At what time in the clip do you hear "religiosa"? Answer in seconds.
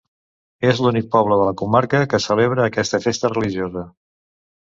3.35-3.85